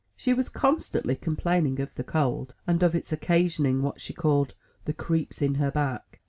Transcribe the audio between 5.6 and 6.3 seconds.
her back."